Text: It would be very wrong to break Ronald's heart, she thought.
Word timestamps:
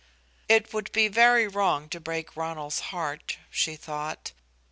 It 0.49 0.73
would 0.73 0.91
be 0.93 1.09
very 1.09 1.47
wrong 1.47 1.87
to 1.89 1.99
break 1.99 2.35
Ronald's 2.35 2.79
heart, 2.89 3.37
she 3.51 3.75
thought. 3.75 4.31